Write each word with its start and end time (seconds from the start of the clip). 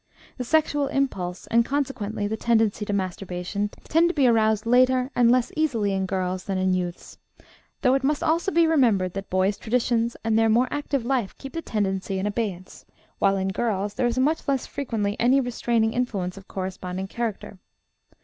The 0.37 0.43
sexual 0.43 0.87
impulse, 0.87 1.45
and 1.51 1.63
consequently 1.63 2.25
the 2.27 2.35
tendency 2.35 2.85
to 2.85 2.91
masturbation, 2.91 3.69
tend 3.83 4.09
to 4.09 4.15
be 4.15 4.25
aroused 4.25 4.65
later, 4.65 5.11
and 5.15 5.29
less 5.31 5.51
easily 5.55 5.93
in 5.93 6.07
girls 6.07 6.45
than 6.45 6.57
in 6.57 6.73
youths, 6.73 7.19
though 7.83 7.93
it 7.93 8.03
must 8.03 8.23
also 8.23 8.51
be 8.51 8.65
remembered 8.65 9.13
that 9.13 9.29
boys' 9.29 9.59
traditions 9.59 10.17
and 10.23 10.39
their 10.39 10.49
more 10.49 10.67
active 10.71 11.05
life 11.05 11.37
keep 11.37 11.53
the 11.53 11.61
tendency 11.61 12.17
in 12.17 12.25
abeyance, 12.25 12.83
while 13.19 13.37
in 13.37 13.49
girls 13.49 13.93
there 13.93 14.07
is 14.07 14.17
much 14.17 14.47
less 14.47 14.65
frequently 14.65 15.15
any 15.19 15.39
restraining 15.39 15.93
influence 15.93 16.35
of 16.35 16.47
corresponding 16.47 17.05
character. 17.07 17.59